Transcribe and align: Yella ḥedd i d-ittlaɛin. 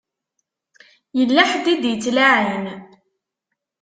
Yella 1.17 1.43
ḥedd 1.51 1.65
i 1.73 1.75
d-ittlaɛin. 1.81 2.65